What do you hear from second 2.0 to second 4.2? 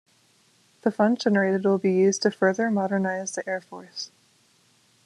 to further modernize the Air Force.